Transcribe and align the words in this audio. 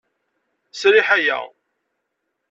Sriḥ 0.71 1.07
aya. 1.17 1.39